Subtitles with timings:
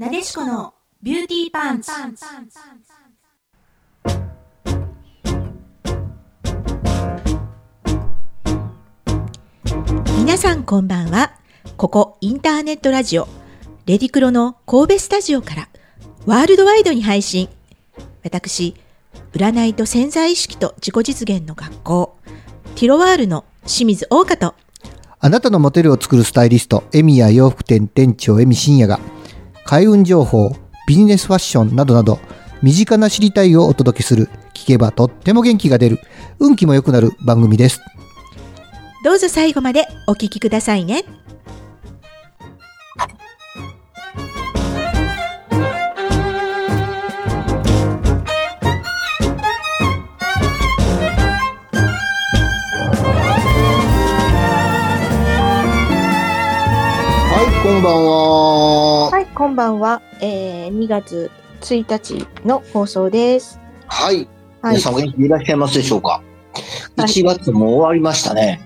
[0.00, 1.92] なでしこのビューティーパンツ。
[10.16, 11.32] 皆さんこんばんは。
[11.76, 13.28] ここインターネットラジオ、
[13.84, 15.68] レディクロの神戸スタジオから
[16.24, 17.50] ワールドワイドに配信。
[18.24, 18.74] 私、
[19.34, 22.16] 占いと潜在意識と自己実現の学校、
[22.74, 24.54] ティロワールの清水大香と
[25.18, 28.98] あなたのモテルを作るスタイリスト、エミや洋服店店長エミ深也が、
[29.64, 30.52] 開運情報、
[30.86, 32.18] ビジネスファッションなどなど、
[32.62, 36.00] 身近な知りたいをお届けする、聞けばとっても元気が出る、
[36.38, 37.80] 運気も良くなる番組です。
[39.02, 41.04] どうぞ最後までお聞きくださいね。
[57.32, 59.19] はい、こんばんは。
[59.40, 60.02] はい、こんばんは。
[60.20, 61.30] えー、2月
[61.62, 63.58] 1日の放送です。
[63.86, 64.28] はい。
[64.60, 66.22] はい皆さんお元気でいらっしゃいますでしょうか？
[66.98, 68.60] はい1月も終わりましたね。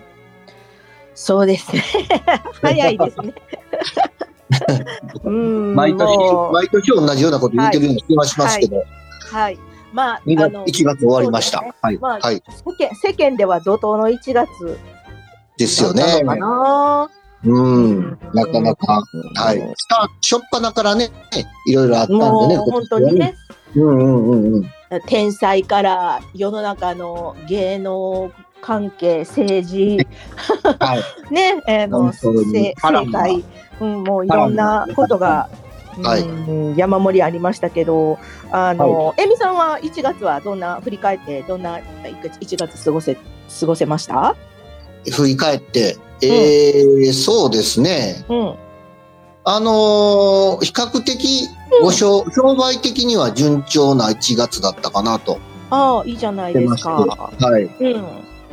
[1.15, 1.81] そうですね。
[2.61, 3.35] 早いですね。
[5.23, 6.19] うん毎年
[6.53, 8.83] 毎年同じようなこと言ってるような気がしますけど、
[9.31, 9.59] はい。
[9.93, 11.61] まあ、2月あの1月終わりました。
[11.61, 11.99] ねはい。
[11.99, 12.43] まあはい。
[12.49, 14.77] 世間世間では怒涛の1月
[15.57, 17.09] ですよねな。
[17.45, 18.19] うん。
[18.33, 19.03] なかなか。
[19.35, 19.59] はい。
[19.77, 21.11] スタート、初っ端からね、
[21.67, 22.57] いろいろあったんでね。
[22.57, 23.35] もう本当にね、
[23.75, 24.71] うんうんうんうん。
[25.07, 28.31] 天才から世の中の芸能
[28.63, 30.07] 関係、政治、
[30.79, 31.03] はい。
[31.35, 33.45] ね、あの、本当にせ波乱が政界、
[33.81, 35.49] うん、もういろんなことが、
[36.03, 38.19] はいうん、山盛りありましたけど、
[38.51, 43.17] あの、えみさんは1月はどんな、振り返って、どんな1月過ごせ、
[43.61, 44.35] 過ごせました？
[45.11, 48.25] 振り返って、えー、そうですね。
[48.29, 48.55] うん。
[49.47, 51.49] あのー比較的、
[51.83, 55.39] ご商商売的には順調な1月だったかなと。
[55.71, 56.93] ああ、いいじゃないですか。
[56.93, 57.65] はい。
[57.65, 58.05] うん。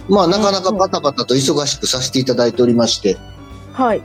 [0.09, 3.18] まあ、なかなかバタバタと忙しくさせていただいておりまして、
[3.72, 4.02] はい。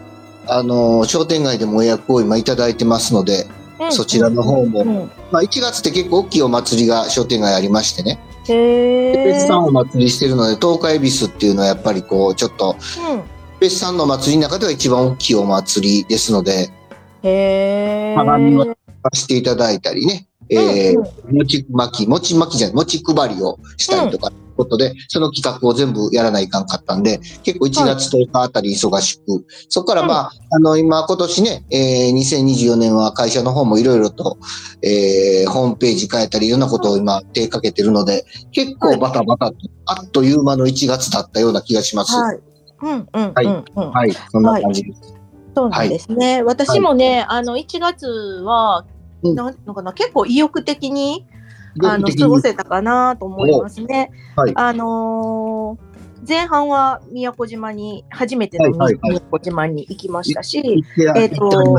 [0.47, 3.47] あのー商店街でもお役を今いただいてますので、
[3.81, 5.11] うんそちらの方もうん。
[5.33, 8.19] まあ、1月って結構大きいお祭りが商店街ありましてね、
[8.49, 9.33] へえ。
[9.33, 12.77] 別産お祭りしてるので、東海恵比寿っていうのはやっぱりこう、ちょっと、
[13.11, 13.23] うん。
[13.61, 16.71] 別産のお祭りの中では一番大きいお祭りですので、
[17.23, 18.15] へえ。
[18.17, 18.75] 鏡をさ
[19.13, 34.39] せていただいたりね、えーうん餅巻き、餅巻きじゃない、餅配りをしたりとか、ことで、その企画を全部やらないかんかったんで、結構1月10日あたり忙しく、そこからまあ、あの、今、今年ね、えー2024年は会社の方もいろいろと、
[34.83, 42.15] えーホームページ変えたり、いろんなことを今手かけてるので、結構バタバタと、あっという間の1月だったような気がします。
[42.17, 42.41] ははい。
[42.83, 44.11] うんうんはいうんうん。
[44.11, 45.15] い、そんな感じです。
[45.55, 46.43] そうなんですね。
[46.43, 48.07] 私もね、あの1月
[48.45, 48.85] は、
[49.31, 49.35] うん。
[49.35, 51.27] なんのかな結構意欲的に
[51.83, 54.11] あの過ごせたかなと思いますね。
[54.37, 54.53] はい。
[54.55, 55.97] あのー
[56.29, 59.11] 前半は宮古島に初めてのはいはいはい。
[59.11, 60.85] 宮古島に行きましたし、
[61.17, 61.77] えっ、と、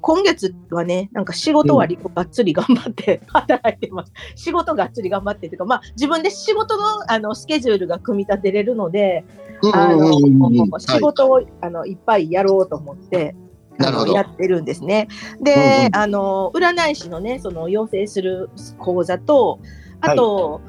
[0.00, 4.12] 今月はね、なんか仕事割がっつり頑張って働いてます。
[4.34, 9.24] 仕事がっつり頑張ってというか、まあ自分で仕事のあのスケジュールが組み立てれるので、
[9.72, 10.60] あのうんうんうん。
[10.60, 13.36] うん仕事を、あのいっぱいやろうと思って。
[13.78, 15.08] あなるほどのやってるんですね。
[15.40, 19.60] で、うんうんあの占い師のね、その養成する講座と、
[20.00, 20.60] あと、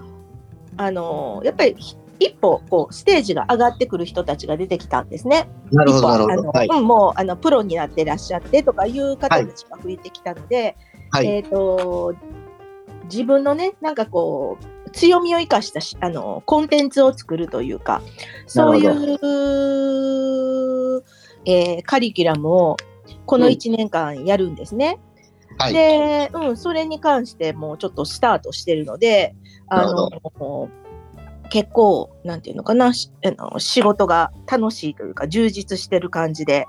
[0.78, 1.76] あのやっぱり
[2.20, 5.50] 一歩こうステージが上がってくる人たちが出てきたんですね。
[5.72, 6.68] なるほど、あのはい。
[6.68, 10.78] うんもうあのプロになってらっしゃってとかいう方たちが増えてきたので、
[11.12, 11.28] はい。
[11.28, 12.16] えっ、と
[13.06, 18.02] 自分のねなんかこう強みを生かしたしあのコンテンツを作るというか
[18.48, 18.96] そういなう、
[21.46, 22.78] えーカリキュラムを
[23.26, 25.00] このうん1年間やるんですね。
[25.58, 25.74] はい。
[25.74, 29.36] で、うん、それに関してもうちょっとスタートしてるので、
[29.68, 30.10] あの、
[31.54, 36.66] 結構、なんていうのかな、しあの仕事が楽しいというか、充実してる感じで、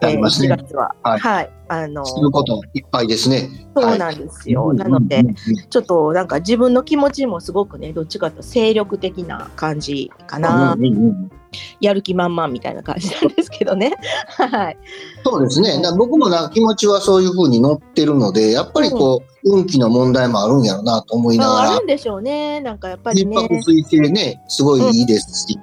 [0.00, 0.48] 1ありますね。
[0.56, 3.48] 月は、はいはい、あの、することいっぱいですね。
[3.76, 4.68] そうなんですよ。
[4.68, 5.34] はいなのでうん、うんうん
[5.68, 10.74] ちょっとなんか自分の気持ちもすごくね、どっちかというと精力的な感じかな。
[10.74, 11.30] うんうんうん
[11.80, 13.94] やる気満々みたいな感じなんですけどね。
[14.36, 14.78] はい。
[15.24, 15.80] そうですね。
[15.82, 22.60] だ僕もなんか気持ちはそういうふうに乗ってるので、やっぱりこう、運気の問題もあるんやろうなと思いながらまああるん、でしょうね。
[22.60, 23.36] なんかやっぱり一ね。
[23.36, 25.58] 泊水星ね、すごいいいですし、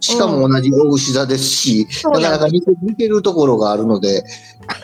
[0.00, 2.62] しかも同じ大牛座ですし、そうなかなか似
[2.96, 4.24] てるところがあるので、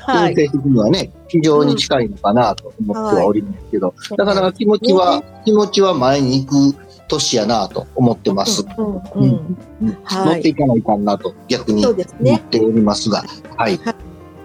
[0.06, 0.30] はい。
[0.30, 6.76] 運勢的にはね、非常に近いのかなと思ってはおりますけど、なかなか気持ちは、気持ちは前に行く
[7.08, 8.64] 年やなと思ってます。
[8.78, 12.40] うんうんうんうんはい乗っていかないかんなと逆に思っ。
[12.40, 13.24] ておりますが、
[13.56, 13.76] はい。
[13.78, 13.94] はい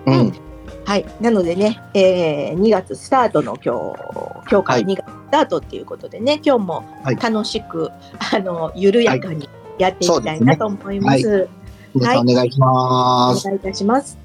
[0.07, 0.48] うん。
[0.89, 1.05] はい。
[1.21, 7.91] なのでね、えー、2月スタートの今日、今日から2月スタートっていうことでね、今日もはい楽しく、
[8.33, 9.47] あの、緩やかに
[9.77, 11.21] やっていきたいなと思います。
[11.21, 11.49] そう
[11.93, 13.47] 皆さんお願いします。
[13.47, 14.17] お願いいたします。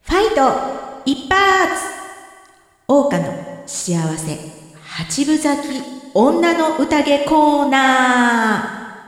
[0.00, 1.74] ファイト一発
[2.86, 4.57] 桜花の幸せ
[4.98, 5.80] 八分咲き
[6.12, 8.98] 女の宴コーナ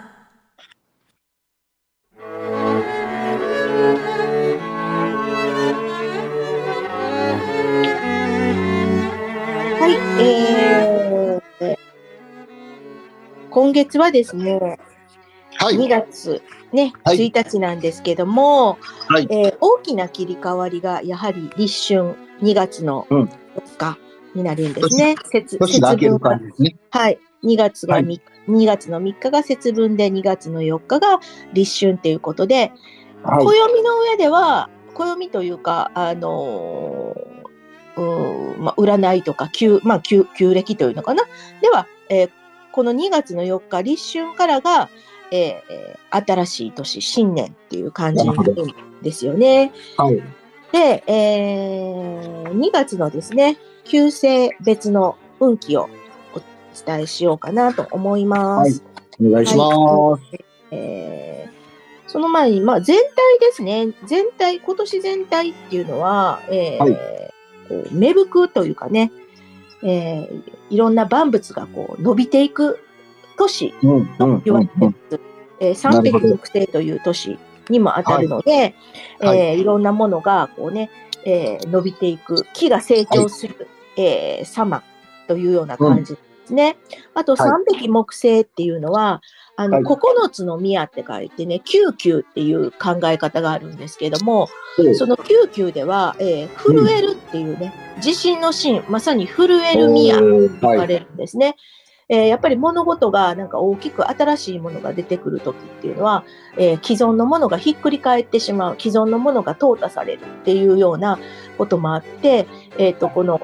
[9.80, 10.22] はい。
[10.22, 11.76] えー、
[13.50, 14.78] 今月はですね、
[15.58, 15.74] はい。
[15.74, 16.40] 2月
[16.72, 17.16] ね、はい。
[17.16, 18.78] 1日なんですけども、
[19.08, 19.26] はい。
[19.28, 23.22] えー大きな切り替わりがやはり立春2月のうん。
[23.24, 23.98] 4日
[24.34, 25.14] になるんですね。
[25.24, 26.76] 節節分がね。
[26.90, 27.18] はい。
[27.44, 31.20] 2月がはい3、2月の3日が節分で2月の4日が
[31.52, 32.72] 立春ということで、
[33.22, 33.44] はい。
[33.44, 41.24] 暦の上では、暦というか、あのーまあ、占いとか旧、まあ、旧旧暦というのかな。
[41.60, 42.30] では、えー
[42.72, 44.88] この2月の4日、立春からが、
[45.32, 45.38] えー
[45.70, 49.72] えー新しい年、新年っていう感じになるんですよね。
[49.96, 50.22] はい。
[50.72, 53.58] で、えー2月のですね、
[53.90, 55.88] 旧星別の運気を
[56.32, 56.40] お
[56.86, 58.84] 伝えしようかなと思います。
[59.20, 60.22] お願いします。
[60.70, 61.50] えー
[62.06, 63.06] その前に、まあ、全体
[63.38, 63.94] ですね。
[64.04, 66.96] 全体、今年全体っていうのは、えーはい
[67.92, 69.12] 芽吹くというかね、
[69.84, 72.80] えーいろんな万物がこう伸びていく
[73.36, 74.86] 年うん、うん、言われてうん。
[74.86, 75.20] ます。
[75.60, 77.38] えー三匹木星という年
[77.68, 78.74] にも当たるので、
[79.20, 80.90] はいえーいろんなものがこうね、
[81.24, 84.82] えー伸びていく、木が成長する、えー様
[85.28, 86.76] というような感じですね。
[87.14, 89.22] あと、はい三匹木星っていうのは、
[89.56, 94.48] あの、はい九つの宮って書いてね、九九っていう考え方があるんですけども、
[94.94, 100.78] その九九では、えー震えるっていうね、地震のシーン、まさに震える宮と言はい。
[100.78, 101.56] われるんですね。
[102.08, 106.24] えーやっぱり物事がなんか大きく新しいものが出てくるときっていうのは、
[106.56, 111.18] えー既存のものがひっくり返ってしまう、既存のものが淘汰されるっていうような
[111.56, 112.48] こともあって、
[112.78, 113.40] えっ、と、この、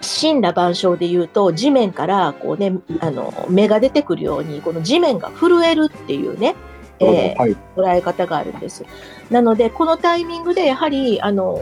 [0.00, 6.54] 神羅万象で言うと、地面からこうね、あの、芽が出てくるように、この地面が震えるっていうね、
[6.98, 7.56] えーはい。
[7.76, 8.84] 捉え方があるんです。
[9.30, 11.60] なので、このタイミングでやはり、あの、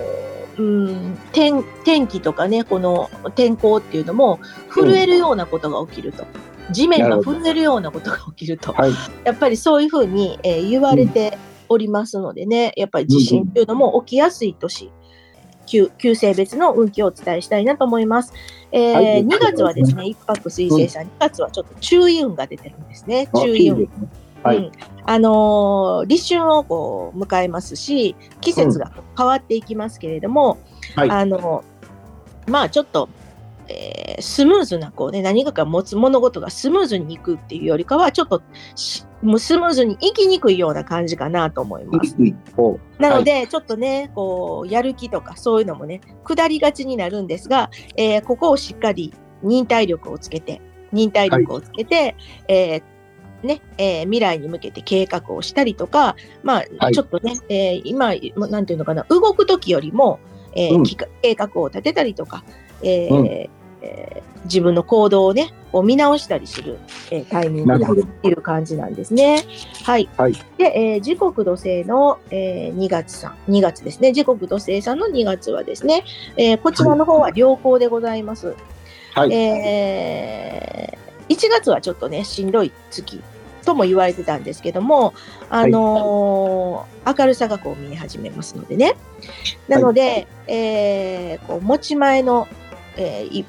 [0.56, 4.38] うん、天天気とかね、この天候っていうのも、
[4.70, 6.24] 震えるようなことが起きると。
[6.70, 8.72] 地面が震えるようなことが起きると。
[8.72, 8.92] はい。
[9.24, 11.36] やっぱりそういうふうに、えー言われて
[11.68, 14.90] おりますのでね、やっぱり地震っていうのも起きやすい年、
[15.66, 18.32] 旧旧性別の運気をお伝えしたいなと思います。
[18.72, 23.28] えーはい2月はですね、一泊水星さん、2月はちょっと注意運が出てるんですね。
[23.32, 23.88] あ注意運
[24.42, 24.56] はい。
[24.58, 24.72] うん。
[25.06, 30.58] あのー立春をこう迎えますし、季節が変わっていきますけれども、
[30.94, 31.10] はい。
[31.10, 31.64] あの
[32.46, 33.08] まあちょっと、
[33.68, 38.42] えースムーズなこうね、何かが持つ物事がスムーズにいくっていうよりかは、ちょっと
[38.76, 42.14] しもうスムーズにいきにくいような感じかなと思います。
[42.98, 49.12] なので、ちょっとね、こう、やる気とかそういうのもね、下りがちになるんですが、えーここをしっかり
[49.42, 50.60] 忍耐力をつけて、
[50.92, 52.14] 忍耐力をつけて、
[52.48, 52.82] えー
[53.42, 56.94] ね、えー未来に向けて計画をしたりとか、まあ、はい。
[56.94, 58.14] ちょっとね、えー今、
[58.48, 60.20] なんていうのかな、動く時よりも、
[60.54, 60.84] えーうん。
[61.22, 62.44] 計画を立てたりとか、
[62.82, 63.50] えーうん
[63.84, 66.78] えー自分の行動をね、こう見直したりする、
[67.10, 69.42] えータイミングだっていう感じなんですね。
[69.84, 70.06] はい。
[70.18, 74.12] はいで、えー時刻土星の、えー2月さん、2月ですね。
[74.12, 76.04] 時刻土星さんの2月はですね、
[76.36, 78.54] えーこちらの方は良好でございます。
[79.14, 79.32] はい。
[79.32, 83.22] えー1月はちょっとね、しんどい月
[83.64, 85.14] とも言われてたんですけども、
[85.48, 88.94] あのー明るさがこう見え始めますのでね。
[89.68, 92.46] なので、えーこう持ち前の、
[92.98, 93.44] えーい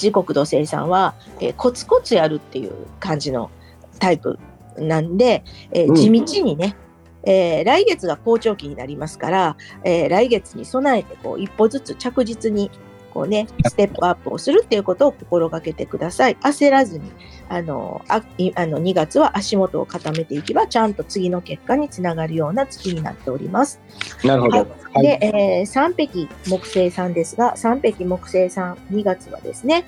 [0.00, 3.50] 時刻土星さんは、えーコツコツやるっていう感じの
[3.98, 4.38] タイプ
[4.78, 5.94] なんで、えーうん。
[5.94, 6.74] 地道にね、
[7.24, 12.70] えー来月が好調期になりますから、えー来月に備えてこう一歩ずつ着実に
[13.12, 16.36] こうね、ステップアップをするっていうことを心がけてください。
[16.36, 17.10] 焦らずに、
[17.48, 23.80] あの、あいあの2月は足元を固めていけば、ちゃんと次の結果につながるような月になっております。
[24.24, 24.58] なるほど。
[24.58, 24.66] は
[25.00, 25.02] い。
[25.02, 29.84] で、えー、三匹木星さんですが、三匹木星さん2月はですね、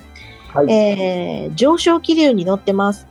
[0.52, 3.06] はいえー上昇気流に乗ってます。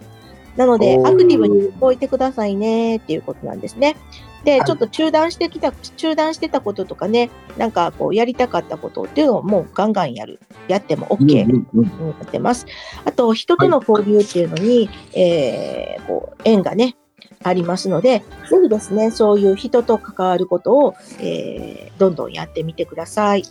[0.58, 3.96] なので、アクティブに動いてくださいねっていうことなんですね。
[4.44, 12.66] で、はいちょっと中断してきた、中断してたこととかね、なんかこうやりたかったことっていうのをもうガンガンやる、やっても OK になってます。
[13.06, 16.96] あと、人との交流っていうのに、えーこう、縁がね、
[17.44, 18.20] ありますので、
[18.50, 23.44] ぜひですね、そういう人と関わることを、えーどんどんやってみてください。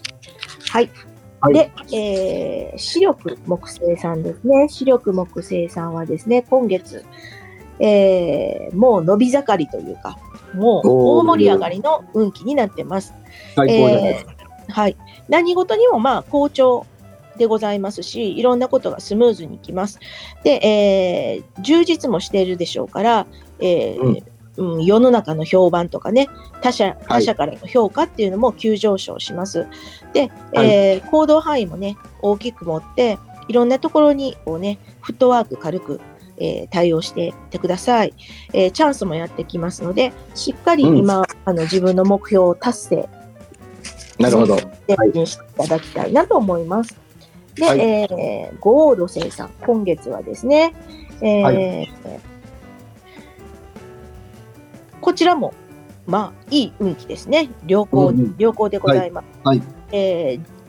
[0.71, 0.91] はい。
[1.41, 4.69] はいで、えー、視力木星さんですね。
[4.69, 7.05] 視力木星さんはですね、今月、
[7.79, 10.19] えーもう伸び盛りというか、
[10.55, 13.15] もう大盛り上がりの運気になってます。
[13.55, 14.33] 最高じゃないですか。
[14.69, 14.97] はい。
[15.29, 16.87] 何事にもまあ好調
[17.37, 19.99] でございますし、いろんなことがスムーズにいきます。
[20.45, 23.27] で、えー充実もしているでしょうから、
[23.61, 26.29] えーうん世の中の評判とかね、
[26.61, 29.67] 他者他者からの評価っていうのも急上昇します。
[30.13, 36.01] で、えー行動範囲もね、大きく持って、いろんなところにこうね、フットワーク軽く、
[36.41, 38.15] えー対応していってください、
[38.53, 43.09] えーチャンスもやってきますので、しっかり今、あの自分の目標を達成
[44.19, 44.57] なるほど。
[44.87, 46.95] でにしていただきたいなと思います。
[47.55, 50.75] で、はいえー、ゴード生さん、今月はですね、
[51.21, 52.21] えーは
[55.01, 55.55] こちらも、
[56.07, 57.49] まあ、いい運気ですね。
[57.67, 59.25] 良好、うんうん良好でございます。
[59.45, 60.60] はいはいえー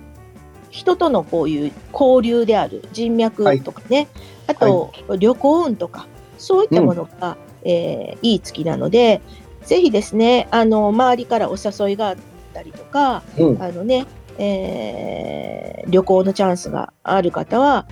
[0.72, 4.08] 人とのこういう交流である人脈とかね、
[4.48, 9.22] あと、旅行運とか、そういったものが、えーいい月なので、
[9.66, 12.16] ぜひですね、あの、周りからお誘いがあっ
[12.54, 13.62] たりとか、うん。
[13.62, 14.06] あのね、
[14.38, 17.86] えー旅行のチャンスがある方は、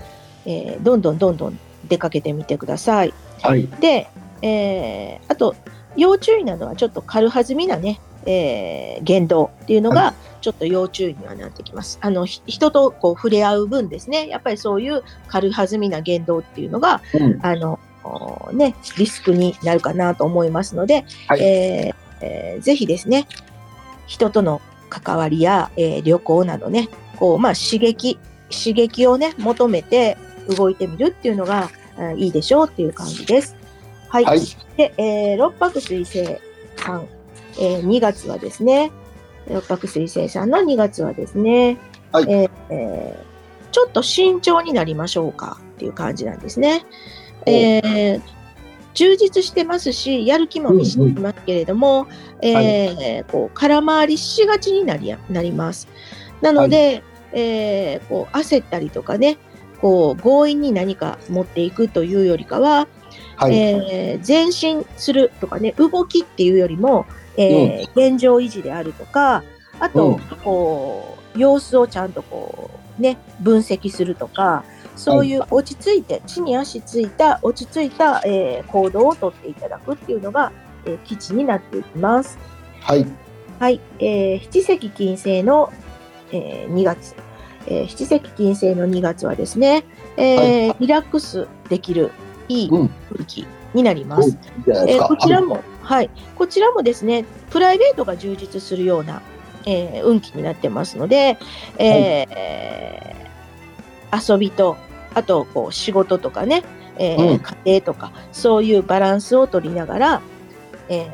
[0.45, 3.13] えーどんどんどんどん出かけてみてください。
[3.41, 3.67] はい。
[3.81, 4.07] で、
[4.41, 5.55] えーあと、
[5.97, 11.99] 要注意なのはちょっと軽はずみなね、えー言動っていうのはが、ちょっと要注意にはなってきます。
[12.01, 17.39] あの、ひ人とこう触れ合う分ですね、やっぱりそういう軽はずみな言動っていうのが、うん。
[17.45, 23.27] あの、おね、リスクになるかなと思いますので、はいえーえーぜひですね、
[24.07, 28.17] 人との関わりや、えー旅行などね、こう、まあ、刺激、
[28.49, 30.17] 刺激をね、求めて
[30.55, 33.55] 動いてみるっていうのが、あーいいでしょうっていう感じです。
[34.07, 34.25] はい。
[34.25, 34.41] はい。
[34.77, 36.25] で、えー六白水星
[36.77, 37.07] さん、
[37.59, 38.91] えー2月はですね、
[39.49, 41.77] 六白水星さんの2月はですね、
[42.11, 43.29] はいえーえー
[43.71, 46.85] ちょっと慎重になりましょうかっていう感じなんですね。
[47.45, 48.21] えー
[48.95, 52.07] 充実してますし、やる気も見せていますけれども、
[52.41, 55.87] えーこう空回りしがちになりやなります。
[56.41, 59.37] なので、えーこう焦ったりとかね、
[59.79, 62.87] こう強引に何か持っていくというよりかは、
[63.35, 63.55] はい。
[63.55, 67.05] えー前進するとかね、動きっていうよりも、
[67.43, 69.43] えー現状維持であるとか、
[69.79, 72.69] あと、うんこう、様子をちゃんとこ
[72.99, 74.63] う、ね、分析するとか、
[74.95, 80.51] そういう落ち着いて、地に足ついた、落ち着いた、えー行動をとっていただくっていうのが、
[80.85, 82.37] えー基地になっていきます。
[82.81, 83.05] はい。
[83.59, 85.71] はい、えー七石金星の、
[86.31, 87.15] えー2月、
[87.67, 89.85] えー七石金星の2月はですね、
[90.17, 92.11] えーリラックスできる
[92.49, 92.89] いいうん。
[93.11, 94.29] 空気になります。
[94.29, 95.07] いいじゃないでえー。
[95.07, 99.23] こちらも、はい、こちらもですね、プライベートが充実するような、
[99.65, 101.39] えー運気になってますので、
[101.79, 104.77] えー遊びと、
[105.15, 106.63] あとこう仕事とかね、
[106.99, 107.39] えーうん。
[107.39, 110.21] 家庭とか、そういうバランスを取りながら、
[110.89, 111.09] え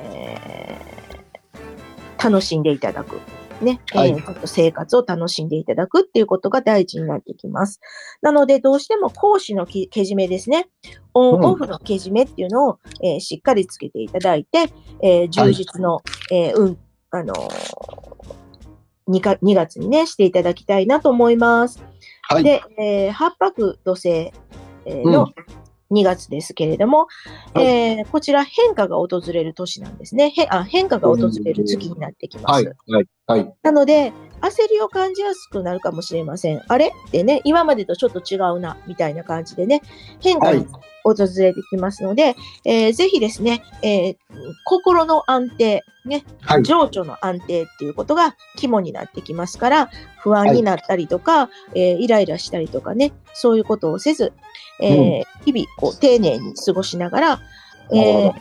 [2.20, 3.22] ー楽しんでいただく。
[3.62, 7.80] ね、はいえーちょっと生活を楽しんでいただくっていうことが大事になってきます。
[8.22, 10.68] なので、どうしても講師のきけじめですね。
[11.14, 14.72] オンうんオフのけじめっていうのを、えーしっかりつけていただいて、
[15.02, 16.78] えー充実の、えーうん、
[17.12, 17.50] あのー、
[19.10, 21.84] 2, か2月にね、していただきたいなと思います。
[22.24, 22.44] はい。
[22.44, 25.30] で、えー八白土星、えーうんの
[25.92, 27.08] 2月ですけれども、
[27.54, 30.32] はいえーこちら変化が訪れる年なんですね。
[30.32, 32.66] へあ変化が訪れる月になってきます。
[32.66, 32.76] はい。
[32.88, 33.06] はい。
[33.28, 33.56] はい。
[33.64, 36.62] なので、焦りを感じやすくなるかもしれません。
[36.68, 36.88] あれ？
[36.88, 39.82] ってね、今までとちょっと違うな、みたいな感じでね、
[40.20, 40.66] 変化に
[41.06, 42.36] 訪れてきますので、
[42.66, 44.18] えーぜひですね、えー
[44.66, 46.64] 心の安定、ね、はい。
[46.64, 54.34] 情緒の安定っていうことが肝になってきますから、不安になったりとか、えーイライラしたりとかね、そういうことをせず、
[54.82, 57.40] えー日々こう丁寧に過ごしながら、
[57.94, 58.34] えー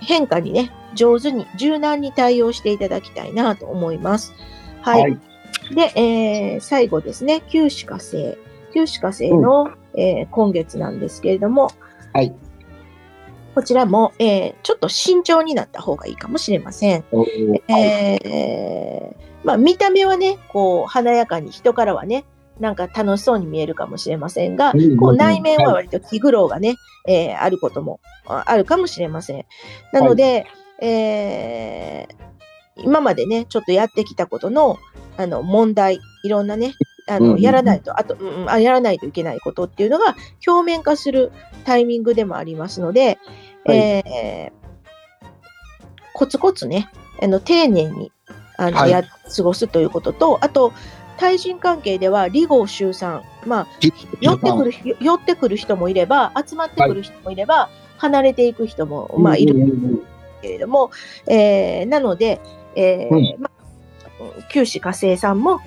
[0.00, 4.32] 変化にね、上手に、柔軟に対応していただきたいなと思います。
[4.82, 5.02] はい。
[5.02, 5.18] はい
[5.74, 8.38] で、えー最後ですね、旧歯科星。
[8.72, 11.70] 旧歯科星の、えー今月なんですけれども、
[12.12, 12.34] はい。
[13.54, 17.04] こちらも、えーちょっと慎重になった方がいいかもしれません。
[17.68, 22.24] えーまあ、見た目はね、こう、華やかに人からはね、
[22.60, 26.76] なんか楽しそうに見えるかもしれませんが、こう内面は割と気苦労がね、
[27.06, 29.44] えーあることもああるかもしれません。
[29.92, 30.46] なので、
[30.80, 32.28] えー
[32.80, 34.78] 今までね、ちょっとやってきたことの、
[35.16, 36.74] あの、問題、いろんなね、
[37.08, 41.32] あの、うんやらないと、あと、うんうんあ、やらないといけないことっていうのが表面化する
[41.64, 43.18] タイミングでもありますので、
[43.64, 43.78] はい。
[43.78, 44.58] えー
[46.18, 46.90] コツコツね、
[47.22, 48.10] あの、丁寧に、
[48.56, 48.90] あの、はい。
[48.90, 50.72] や、過ごすということと、あと、
[51.16, 53.22] 対人関係では、離合集散。
[53.46, 53.66] まあ、
[54.20, 59.54] 寄ってくる、寄ってくる人もいれば、集まってくる人もいれば、離れていく人も、まあ、いる
[60.42, 60.90] けれども、
[61.28, 62.40] えーなので、
[62.74, 63.36] えーうん。
[63.40, 65.60] まあ、九死火星さんも、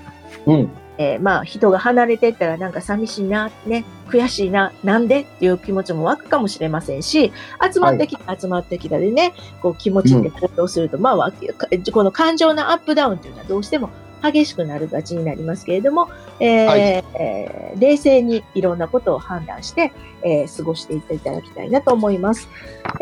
[0.45, 0.69] うん。
[1.01, 7.33] えーまあ、人が離れていったらなんか寂しいな、ね、悔しいな、なんでっていう気持ちも湧くかもしれませんし、
[7.73, 13.89] 集まってきた、集まってきたでね、こう気持ちで行動すると、まあ湧き、かこの感情のアップダウンというのはどうしても
[14.21, 16.79] 激しくなるがちになりますけれども、えーはい。
[16.79, 19.93] えー冷静にいろんなことを判断して、
[20.23, 22.49] えー過ごしていっていただきたいなと思います。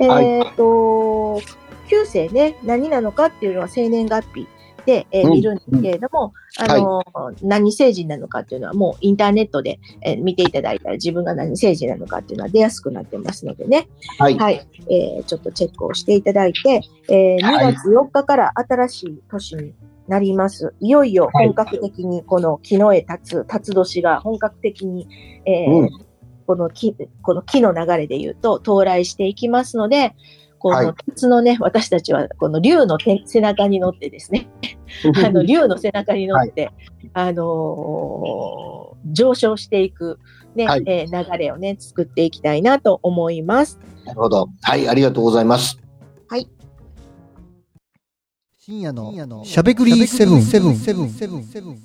[0.08, 0.26] はい。
[0.26, 1.42] えっ、と、
[1.90, 4.48] 旧世ね、何なのかっていうのは生年月日
[4.86, 7.04] で、えーうん見るんですけれども、あの、
[7.42, 13.88] 何星人なのかっていうのはもうインターネットで、えー見ていただいたら自分が何星人なのかっていうのは出やすくなってますのでね。
[14.18, 14.38] はい。
[14.38, 14.68] はい。
[14.90, 19.74] えーちょっとチェックをしていただいて、えーはい2月4日から新しい年に
[20.08, 20.74] なります。
[20.80, 25.08] いよいよ本格的にこの木の絵立つ、立つ年が本格的に、
[25.46, 25.90] えーうん
[26.50, 30.16] この木、この木の流れで言うと到来していきますので、
[30.60, 30.86] こはい。
[30.86, 34.48] の鉄のね、私たちはこの竜の手背中に乗ってですね、
[35.26, 36.72] あの竜の背中に乗って、
[37.14, 40.20] あのー上昇していく、
[40.56, 40.84] ねはい。
[40.86, 43.80] えー流れをね、作っていきたいなと思います。
[44.06, 44.50] なるほど。
[44.62, 45.80] はい、ありがとうございます。
[48.70, 50.42] 深夜のしゃべくりセブン。
[50.44, 51.44] セブンセブンセブン。
[51.44, 51.78] セブン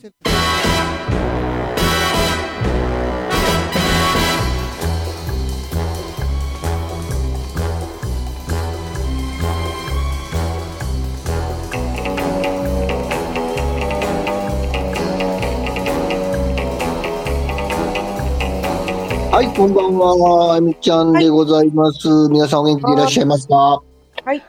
[19.34, 20.54] はい、こんばんは。
[20.54, 22.06] あみちゃんでございます。
[22.28, 23.82] 皆さんお元気でいらっしゃいますか？
[24.24, 24.40] はい。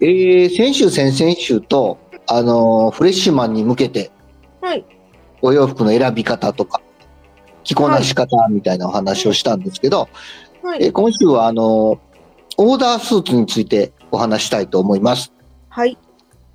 [0.00, 4.12] えー、先週、先々週と、あのーフレッシュマンに向けて、
[4.60, 4.84] はい。
[5.42, 6.80] お洋服の選び方とか、
[7.64, 10.08] 着こなし方みたいなお話をしたんですけど、
[10.62, 10.84] はい。
[10.84, 11.98] えー今週は、あのー
[12.56, 15.32] オーダースーツについてお話したいと思います。
[15.70, 15.98] はい。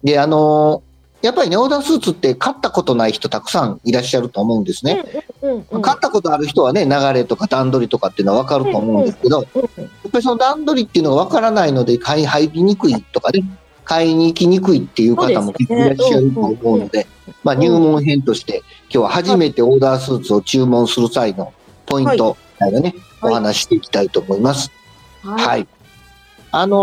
[0.01, 0.84] で、あのー
[1.25, 5.03] やっぱりね、オーダースーツって買ったことない人たくさんいらっしゃると思うんですね。
[5.41, 5.81] うんうんうん。
[5.81, 13.43] 買ったことある人はね、流れとか段取りとかっていうのは分かると思うんですけど、うんやっぱりその段取りっていうのが分からないので、買い入りにくいとかね、
[13.83, 17.07] 買いに行きにくいっていう方も結構いらっしゃると思うので、
[17.43, 21.53] まあ入門編として、今日は初めてオーダースーツを注文する際の
[21.87, 24.71] ポイントみたいなね、はいお話していきたいと思います。
[25.23, 25.37] は。
[25.37, 25.67] はいい。
[26.51, 26.77] あの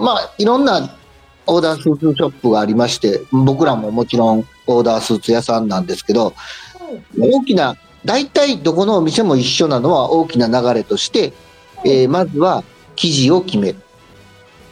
[0.00, 0.96] まあ、いろんな
[1.48, 6.34] オーダースーツショップがありまして、僕らももちろんオーダースーツ屋さんなんですけど、
[7.18, 11.32] 大きな、大体どこのお店も一緒なのは大きな流れとして、
[11.84, 12.64] えーまずは
[12.96, 13.78] 生地を決める。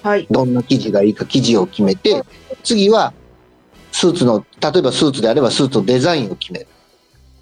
[0.02, 0.26] はい。
[0.30, 2.22] どんな生地がいいか生地を決めて、
[2.62, 3.14] 次は
[3.92, 6.66] スーツの、例えばスーツであればスーツのデザインを決める。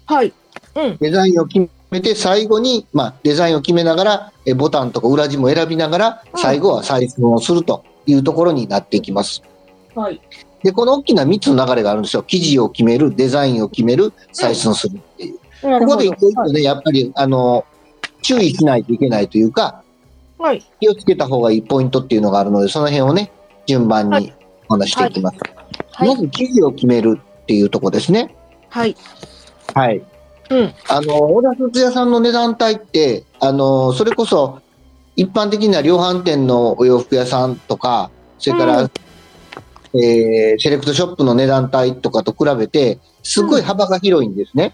[0.05, 0.33] はい。
[0.75, 0.97] うん。
[0.97, 9.41] デザインを決めて、最後に、まあ、デザインを決めながら、えボタンとか裏地も選びながら、うん最後は採寸をするというところになっていきます。
[9.95, 10.21] はい。
[10.63, 12.23] で、この大きな3つの流れがあるんですよ。
[12.23, 15.39] 生地を決める、デザインを決める、採寸するっていう。
[15.61, 17.65] ここで一個一個ね、やっぱり、あの、
[18.21, 19.83] 注意しないといけないというか、
[20.37, 20.63] はい。
[20.79, 23.31] 気をつけた方がいいポイントっていうのがあるので、その辺をね、
[23.67, 24.33] 順番にはい
[24.67, 25.37] お話していきます。
[25.93, 26.09] はい。
[26.09, 28.35] まず生地を決めるっていうところですね。
[28.69, 28.95] はい。
[29.73, 30.01] はい。
[30.49, 30.73] うん。
[30.89, 34.59] あの、オーダースーツ屋さんの値段帯って、あの、それこそ、
[35.15, 38.91] 一般的な量販店のお洋服屋さんとか、それから、うん
[39.97, 44.73] えーセレクトショップの値段帯とかと比べて、すごい幅が広いんですね。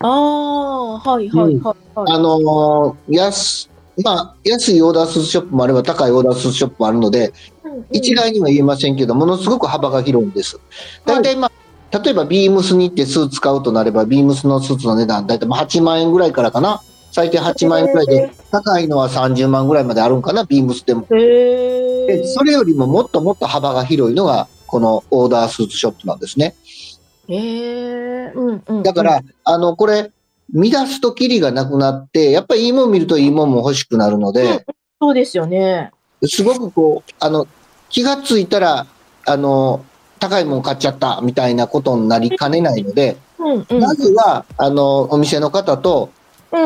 [0.00, 2.12] ああ、はいはいはいはい。
[2.12, 3.70] あのー安、
[4.04, 7.32] まあ、安いオーダースーツショップもあれば高いオーダースーツショップもあるので、
[7.64, 10.60] うんうん一概には言えませんけど、ものすごく幅が広いんです。
[11.06, 11.50] 大体ま
[11.90, 16.82] あ、例えばビームスに行ってスーツ買うとなれば、ビームスのスーツの値段、大体まあ8万円ぐらいからかな。
[17.12, 21.06] 最低8万円ぐらいで、高いのは30万ぐらいまであるんかな、ビームスでも。
[21.10, 22.26] へでえ。
[22.26, 26.56] それよりももっともっと幅が広いのが、このオーダースーツショップなんですね。
[27.28, 27.36] へ
[28.28, 28.32] え。
[28.34, 28.82] うんうん。
[28.82, 30.10] だから、あの、これ、
[30.54, 34.64] 乱すとキリがなくなって、やっぱりいいもん見るといいもんも欲しくなるので、
[34.98, 35.90] そうですよね。
[36.24, 37.46] すごくこう、あの、
[37.90, 38.86] 気がついたら、
[39.26, 39.84] あの、
[40.18, 43.80] 高いもん買っちゃったみたいなことになりかねないので、うんうん。
[43.80, 46.21] まずは、あの、お店の方とうん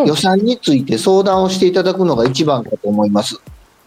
[0.07, 3.41] 予算について相談をしていただくのが一番かと思います。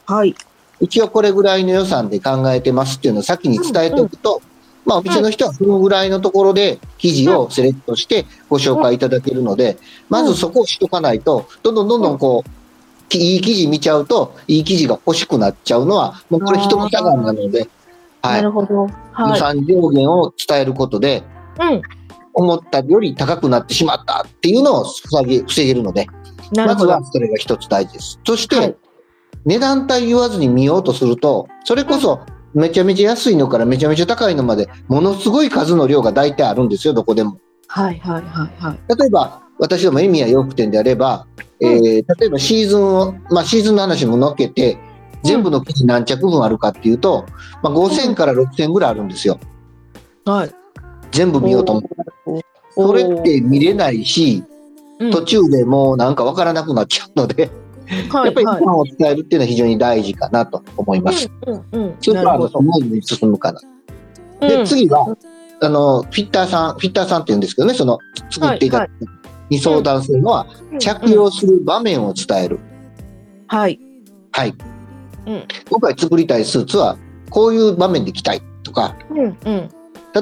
[0.06, 0.36] はい。
[0.82, 4.42] 一応これぐらいの予算で考えてますっていうのを先に伝えておくと、
[4.86, 9.78] まあ、お店の人はそのぐらいのところで記事をセレクトしてご紹介いただけるので、
[10.10, 17.70] まずそこをしとかないと、どんどんどんどんこう、いい記事見ちゃうと、いい記事が欲しくなっちゃうのは、もうこれ人の差がなので、
[18.22, 18.32] は。
[18.32, 18.74] ないるほど。
[18.74, 19.40] 予はい。
[19.40, 21.24] 算上限を伝えることで、
[21.60, 21.82] うん。
[22.40, 26.08] 思ったより高くなってしまったっていうのを防げ防げるので、
[26.56, 27.04] まずは。
[27.04, 28.20] それが一つ大事です。
[28.26, 28.76] そして、はい
[29.46, 32.20] 値段帯言わずに見ようとすると、それこそ
[32.54, 37.40] めちゃめちゃ安いのからめちゃめちゃ高いのまで、ものすごい数の量が大体あるんですよ、どこでも。
[37.68, 38.98] はいはいはいはい。
[38.98, 41.28] 例えば、私どもエミヤ洋服店であれば、
[41.62, 41.80] えー
[42.20, 44.78] 例えばシーズンを、まあシーズンの話も乗っけて、
[45.24, 47.26] 全部の生地何着分あるかっていうと、
[47.62, 49.40] まあ5000から6000ぐらいあるんですよ。
[50.26, 50.52] はい。
[51.12, 51.84] 全部見ようと思う。
[52.76, 57.52] それって見れないし、うん途中でもうなんかわからなくなっちゃうので、はい
[58.10, 61.32] はいやっぱり一般を伝えるっていうのは非常に大事かなと思います。
[61.48, 61.98] うんうん。
[62.02, 63.62] スーパーのに進むかな。
[64.42, 65.18] で、うん次は、
[65.62, 67.98] あの、フィッターさん、フィッターさんって言うんですけどね、その、
[68.30, 68.92] 作っていただく
[69.50, 70.48] に相談するのは、
[70.80, 72.60] 着用する場面を伝える。
[73.48, 73.80] はい。
[74.32, 74.54] はい。
[75.26, 76.98] うん今回作りたいスーツは、
[77.30, 79.70] こういう場面で着たいとか、うんうん。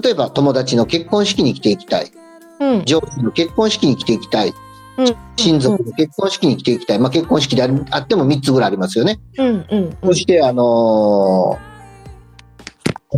[0.01, 2.11] 例えば友達の結婚式に着ていきたい。
[2.59, 2.85] うん。
[2.85, 4.53] 上司の結婚式に着ていきたい。
[4.97, 6.99] うん親族の結婚式に着ていきたい。
[6.99, 9.19] まあ結婚式であっても3つぐらいありますよね。
[9.37, 11.77] うんうんそして、あのー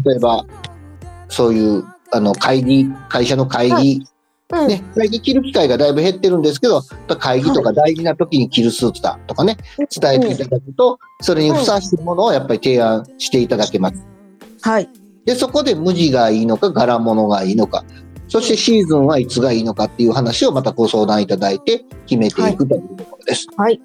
[0.06, 0.46] 例えば、
[1.30, 4.06] そういう、あの、会議、会社の会議、
[4.52, 4.68] うん。
[4.68, 6.82] ね、会議着る機会がだいぶ減ってるんですけど、
[7.20, 14.04] 会議とか大事な時に着るスーツだとかね、伝えていただくと、それにふさわしいものをやっぱり提案していただけます。
[14.62, 14.90] はい。
[15.26, 17.84] で、そこで無地がいいのか、柄物がいいのか、
[18.30, 23.48] そしてシーズンはいつがいいのかっていう話をまたご相談いただいて決めていくというところです。
[23.58, 23.82] はい。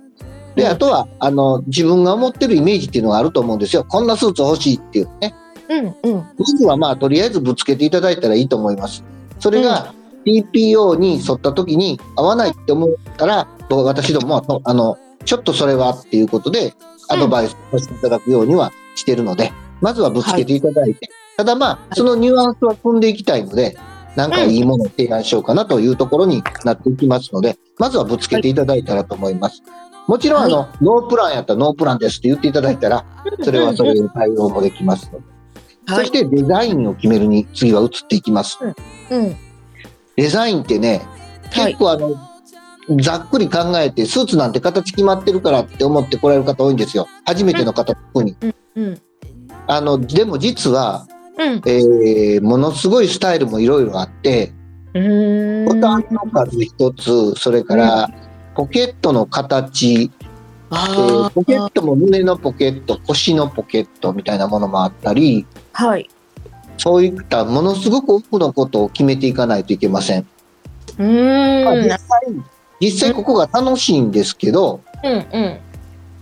[0.55, 3.85] で、あとは、あの、自分が思ってるイメージっていうのがあると思うんですよ。
[3.85, 5.35] こんなスーツ欲しいっていうね。
[5.69, 6.17] うんうん。
[6.17, 9.03] まずはまあ、とりあえずぶつけていただいたらいいと思います。
[9.41, 9.93] それが
[10.25, 16.75] TPO に沿った時に合わないって思ったら、僕私どもはと、あの、ちょっとそれはっていうことで、
[17.09, 23.77] アドバイスさせていただくようにはしてるので、まずはぶつけていただいて、ただまあ、そのニュアンスは組んでいきたいので、
[24.17, 29.63] なんかいいものを提案しようかなというところになっていきますので、まずはぶつけていただいたらと思います。
[30.07, 33.05] もちろん、あの、ノープランやったらノープランですって言っていただいたら、
[33.43, 35.25] それはそれで対応もできますので。
[35.87, 36.07] はい。
[36.07, 38.59] そしてデザインを決めるに次は移っていきます。
[38.63, 39.37] うん。
[40.17, 41.03] デザインってね、
[41.51, 42.17] はい結構あの、
[43.01, 47.07] ざっくり考えて、スーツなんて形決まってるからって思って来られる方多いんですよ。
[47.25, 48.37] 初めての方特に。
[48.77, 49.01] うん。
[49.67, 51.07] あの、でも実は、
[51.53, 51.63] うん。
[51.67, 54.53] えー、ものすごいスタイルもいろいろあって。
[54.95, 55.01] ボ
[55.81, 58.11] タンの数一つ、それから、
[58.55, 60.11] ポケットの形、えー
[60.71, 61.71] あポケッあ。
[61.71, 66.09] トも胸のポケット、腰のポケットみたいなものもあったり、はい。
[66.79, 70.27] そういったものすごく多くのことを決めていかないといけません。
[70.99, 71.85] うまあーん。
[71.85, 71.99] 実際、
[72.81, 75.59] 実際ここが楽しいんですけど、うんうん。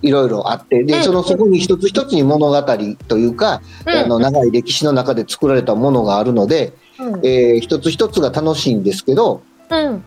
[0.02, 2.62] いろいろあって、で、うんそのそこに一つ一つに物語
[3.08, 7.26] というか、あの、長い歴史の中で作られたものがあるので、うん。
[7.26, 10.04] えー一つ一つが楽しいんですけど、うん。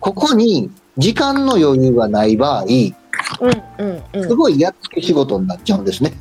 [0.00, 4.02] ここに時間の余裕がない場合、うん。
[4.14, 4.28] うん。
[4.28, 6.12] すごいやっつけ仕事になっちゃうんですね。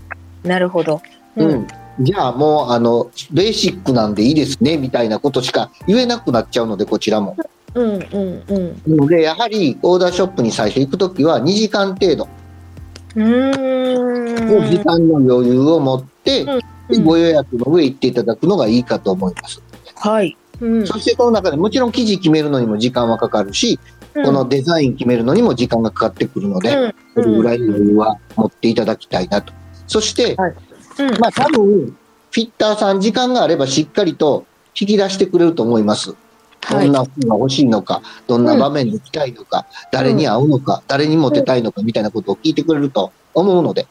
[0.44, 1.02] なるほど。
[1.36, 1.46] う。
[1.46, 1.68] うん
[2.00, 7.36] じゃあもう、あの、ベーシックなんでいいですね、みたいなことしか言えなくなっちゃうので、こちらも。
[7.74, 7.96] うん。
[7.96, 8.82] うん。
[8.86, 9.08] うん。
[9.08, 12.28] で、やはり、オーダーショップに最初行くときは、2時間程度。
[13.20, 19.62] の時間の余裕を持って、うんでご予約の上行っていただくのがいいかと思います。
[19.96, 20.38] はい。
[20.62, 20.88] うん。
[20.88, 23.80] そしてその中でもちろん生地決めるのにも時間はかかるし、
[24.14, 29.54] このデザイン決めるのにも時間がかかってくるので、うん、それぐらいの余裕は持っていただきたいなと。
[29.88, 30.38] そして、
[31.00, 31.20] うん。
[31.20, 31.96] まあ多分、
[32.32, 34.46] フィッターさん時間があればしっかりと
[34.80, 36.16] 引き出してくれると思います。
[36.70, 43.88] どんな服が欲しいのか、どんな場面で着たいのか、誰に合うのか、誰にモテたいのかみたいなことを聞いてくれると思うので、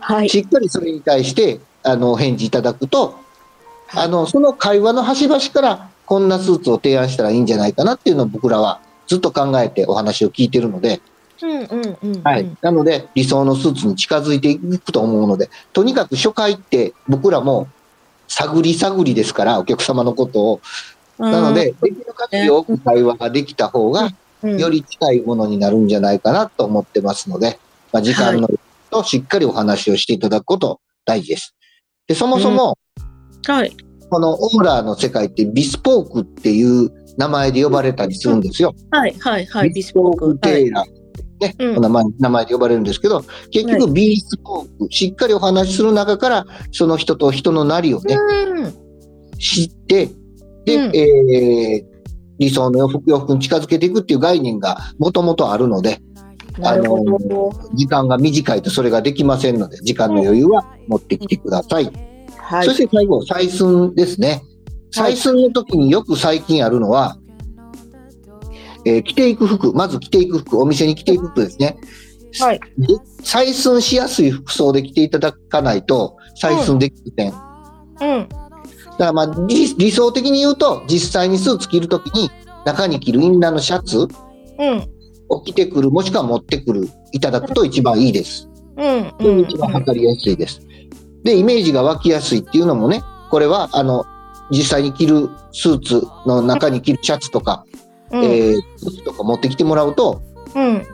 [0.00, 0.28] はい。
[0.28, 3.18] しっかりそれに対して、あの、返事いただくと、
[3.94, 11.00] あの、その会話の端々から、こんなスーツを提案したらいいんじゃないかなっていうのを僕らはずっと考えてお話を聞いてるので、
[11.42, 12.22] うんうんうん。
[12.22, 12.56] はい。
[12.60, 17.68] なので、理想のスーツに近づいていくと思うので、とにかく初回って僕らも
[18.28, 20.60] 探り探りですから、お客様のことを。
[21.20, 21.32] うん。
[21.32, 24.10] なので、できる限り多く会話ができた方が、
[24.42, 27.58] うん、より近いものになるんじゃないかなと思ってますので、
[27.92, 28.48] まあ、時間の
[28.90, 31.54] としっかりお話をしていただくこと大事です。
[32.06, 32.76] で、そもそも、
[33.46, 33.76] はい。
[34.10, 38.74] このオーラーの世界ってビスポークっていう名前で呼ばれたりするんですよ。
[38.90, 39.70] はいはいはい。
[39.70, 41.00] ビスポークテーラー。
[41.40, 48.74] ね、うんお名前名前で呼ばれるんですけど、結は局、ビーストーク、しっかりお話しする中から、その人と人のなりをね、うん。
[49.38, 50.10] 知って、
[50.64, 51.90] で、うんえー
[52.40, 56.00] 理想の洋服洋服に近づけていくっていう概念がもともとあるので、
[56.58, 57.52] なるほど。
[57.74, 61.92] 時間が短いとそれができませんので、時間の余裕は持ってきてください。
[62.38, 62.78] はいそし。
[62.78, 64.42] て最後、採寸ですね。
[64.96, 67.18] はい採寸の時によく最近あるのは、
[68.86, 71.76] えー着ていく服、まず着ていく服、お店に着ていく服ですね。
[72.40, 72.60] はい。
[72.78, 78.14] で採寸しやすい服装で着ていただかないと、採寸できません。
[78.18, 78.28] うん。
[78.28, 78.49] だ
[79.00, 82.30] からまあ理理想的に言うと、実際にスーツ着るときに、
[82.66, 84.08] 中に着るインナーのシャツうん。
[85.30, 88.48] を着てくる、もしくは持ってくる、いただくと一番いいです。
[88.76, 89.12] うん。
[89.18, 90.60] それが一番測りやすいです。
[91.24, 94.04] で、イメージが湧きやすいっていうのもね、これは、あの、
[94.50, 97.64] 実際に着るスーツの中に着るシャツとか、
[98.10, 98.24] うん。
[98.24, 100.20] えー、靴とか持ってきてもらうと、
[100.54, 100.86] うん。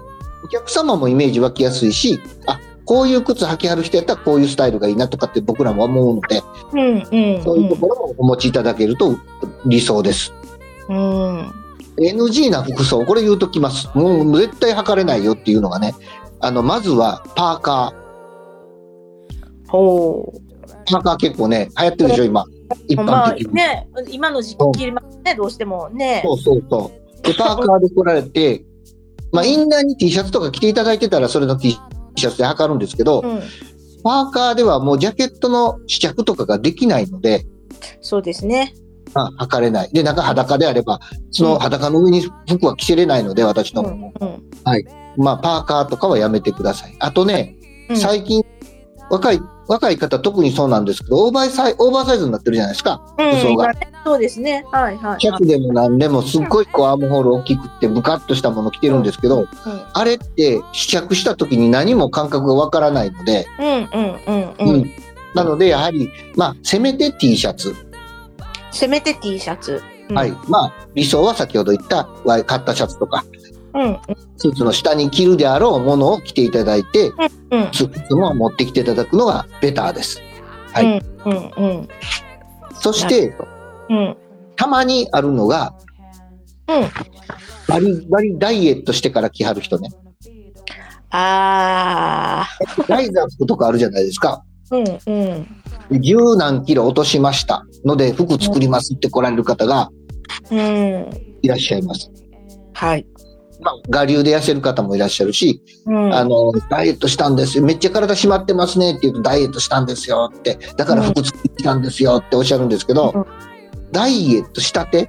[0.44, 6.40] お客様もイメージ湧きやすいし、あ、こういう靴履きはる人やったらこういうスタイルがいいなとかって僕らも思うので、
[6.72, 6.80] うん。
[6.80, 7.42] うん。
[7.42, 9.16] そういうところもお持ちいただけると
[9.66, 10.32] 理想です。
[10.88, 11.52] うん。
[11.98, 13.90] NG な服装、これ言うときます。
[13.94, 15.94] もう絶対測れないよっていうのがね、
[16.40, 17.92] あの、まずはパーカ
[19.68, 20.66] ほう。
[20.66, 20.92] ー。
[20.92, 22.44] パーカー結構ね、流行ってるでしょ、今。
[22.86, 23.54] 一まあ般的に。
[23.54, 26.22] ね、今の時期切りますね、どうしてもね。
[26.24, 27.26] そうそうそう。
[27.26, 28.64] で、パーカーで来られて、
[29.32, 31.95] まあ、インナーに T シャツとか着ていただいてたら、それの T シャツ
[32.36, 33.40] で測るんですけど、うん。
[34.02, 37.46] パーカーではもうジャケットの試着とかができないので、
[38.00, 38.74] そうですね。
[39.14, 39.90] まあ、測れない。
[39.92, 41.00] で、中裸であれば、
[41.30, 43.82] その裸の上に服は着せれないので、私の。
[43.82, 44.02] うん。
[44.02, 44.42] うん。
[45.16, 46.96] まあ、パーカーとかはやめてください。
[47.00, 47.56] あとね、
[47.88, 48.44] うん最近、
[49.10, 53.00] 若い、若い方特にそうなんですけど、オーバーサイオーバーサイズになってるじゃないですか。
[53.18, 54.64] うん服装がそうですね。
[54.70, 55.20] はいはい。
[55.20, 59.46] シャツでもなんでもすっごいこうアームホール大きくってブカッとしたもの着てるんですけど、
[59.92, 63.88] あれって試着した時に何も感覚がわからないので、うんうん
[64.26, 64.54] うんう。
[64.60, 64.90] うんん
[65.34, 67.74] なのでやはり、まあ、せめて T シャツ。
[68.72, 69.82] せめて T シャツ。
[70.08, 70.32] うんはい。。
[70.48, 73.35] まあ、理想は先ほど言ったワイカッタシャツとか、うん
[74.36, 77.12] スーツの下に着るであろうものを着ていただいて、
[77.50, 80.20] うんスーツも持ってきていただくのがベターです。
[80.72, 81.02] はうんい。
[81.58, 81.88] うんうん
[82.78, 83.34] そして、
[83.88, 84.16] うん
[84.56, 85.74] たまにあるのが、
[86.68, 86.88] うん。
[87.68, 89.90] バリバリダイエットしてから着はる人ね。
[91.10, 92.46] あ
[92.88, 94.42] ライザップとかあるじゃないですか。
[94.70, 94.76] あ。
[94.76, 95.46] うんうん
[96.02, 99.88] 十何キロ落としましたので服作りますって来られる方が
[100.50, 100.58] うん。
[101.42, 102.10] いらっしゃいます。
[102.72, 103.06] はい。
[103.60, 106.14] まあ、我流で痩せる方もいらっしゃるし、うん。
[106.14, 107.64] あの、ダイエットしたんですよ。
[107.64, 113.26] めっちゃ体締まってますねって言うと、ダイエットしたんですよって、だから服作ったんですよっておっしゃるんですけど、うん
[113.92, 115.08] ダイエットしたて、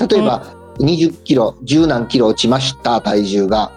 [0.00, 3.72] 例えば20キロ、10何キロ落ちました、体重が。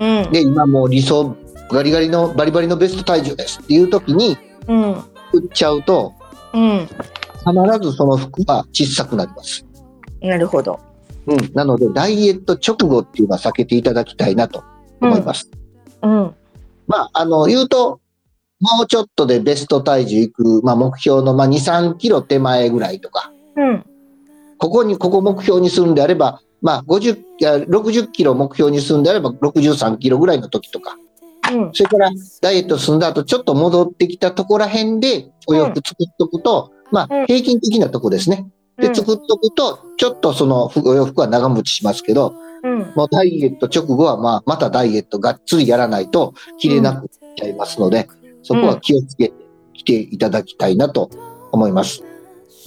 [0.00, 0.32] うん。
[0.32, 1.36] で、今もう理想、
[1.70, 4.36] ガリガリの、バリバリのベスト体重ですっていう時に、
[4.66, 4.92] うん。
[5.32, 6.12] 売っちゃうと、
[6.52, 6.88] うん。
[6.88, 9.64] 必ずその服は小さくなります。
[10.20, 10.80] なるほど。
[11.26, 11.52] うん。
[11.54, 14.62] なので、ダイエット直後っていうのは避けていただきたいなと
[15.00, 15.50] 思います。
[16.02, 16.34] うん。
[16.86, 18.00] まあ、あの、言うと、
[18.60, 23.84] もうちょっとでベスト体重いく、まあ、目標の、まあ、2、3キロ手前ぐらいとか、うん。
[24.58, 30.96] ここに、ここ目標にするんであれば、まあ、50、いや60キロ目標にするんであれば、63キロぐらいの時とか、
[31.52, 31.70] うん。
[31.74, 32.10] それから、
[32.40, 38.46] ダイエット済んだ後、ちょっと戻ってきたとこら辺で、お洋服作っとくと、まうんあ、平均的なとこですね。
[38.78, 42.92] で、作っとくと、ちょっとその服お洋服は長持ちしますけど、うん。
[42.94, 47.06] もうダイエット直後は、まあ、またダイエットがっつりやらないと着れなくなっ
[47.36, 48.08] ちゃいますので、
[48.42, 51.10] そこは気をつけて来ていただきたいなと
[51.52, 52.02] 思います。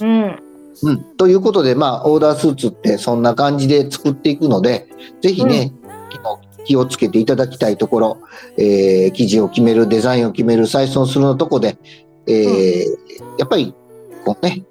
[0.00, 0.42] うん。
[0.82, 1.16] うん。
[1.16, 4.86] ということで、まあ、オーダースーツってそんな感じで作っていくので、
[5.20, 5.72] ぜひね、
[6.64, 8.18] 気をつけていただきたいところ、
[8.56, 11.78] えー、生地を決める、デザインを決める、採寸するのとこで、
[12.26, 12.84] えー
[13.38, 13.74] やっぱり、
[14.24, 14.64] こうね、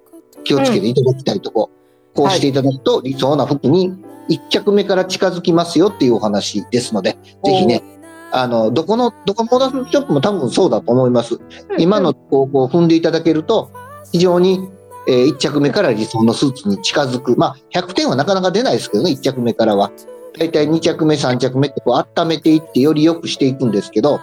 [0.48, 1.70] 気をつけていただきたいとこ、
[2.16, 3.94] こうしていただくと理想な服に
[4.30, 7.84] 一着目から近づきますよっていうお話ですので、ぜひね、
[8.32, 11.40] あの、どこの、どこのオーダーショップも多分そうだと思います。
[11.78, 13.72] 今の方向を踏んでいただけると、
[14.12, 14.70] 非常に、
[15.08, 17.38] えー、1着目から理想のスーツに近づく。
[17.38, 19.92] まあ、100点はなかなか出ないですけどね、1着目からは。
[20.38, 24.20] だいたい2着目、3着目ってこう温めていってより良くしていくんですけど、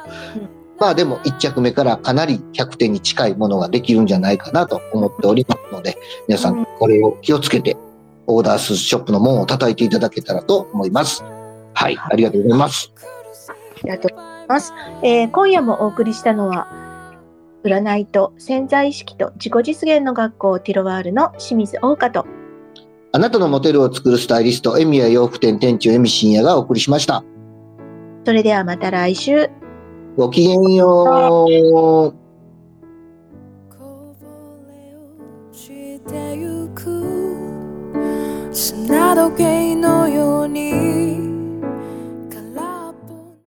[0.78, 5.96] まあでも1着目からかなり100点に近いものができるんじゃないかなと思っておりますので、
[6.28, 7.76] 皆さんこれを気をつけて、
[8.26, 11.22] オーダースショップの門を叩いていただけたらと思います。
[11.74, 12.92] はい、ありがとうございます。
[13.48, 14.72] ありがとうございます。
[15.02, 16.68] えー今夜もお送りしたのは、
[17.64, 22.26] 占いと潜在意識と自己実現の学校ティロワールの清水桜花と、
[23.12, 27.24] あなたのモテルを作るスタイリスト、エミヤ洋服店店長エミ深也がお送りしました。
[28.26, 29.50] それではまた来週。
[30.16, 31.48] ごきげんよ
[32.12, 32.14] う。
[38.52, 41.23] 砂時計のように